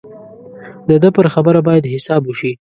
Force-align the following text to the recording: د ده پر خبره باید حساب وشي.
د 0.87 0.89
ده 1.01 1.09
پر 1.15 1.25
خبره 1.33 1.59
باید 1.67 1.91
حساب 1.93 2.21
وشي. 2.25 2.51